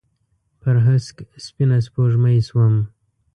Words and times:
پر 0.59 0.75
هسک 0.85 1.17
سپینه 1.45 1.77
سپوږمۍ 1.85 2.37
شوم 2.47 2.75